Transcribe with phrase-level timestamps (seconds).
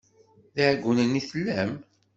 [0.55, 1.71] D iɛeggunen i tellam?